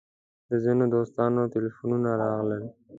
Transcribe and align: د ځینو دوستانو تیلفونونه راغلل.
د 0.49 0.51
ځینو 0.63 0.85
دوستانو 0.93 1.41
تیلفونونه 1.53 2.09
راغلل. 2.21 2.63